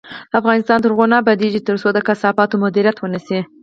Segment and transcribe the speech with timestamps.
[0.39, 3.39] افغانستان تر هغو نه ابادیږي، ترڅو د کثافاتو مدیریت ونشي.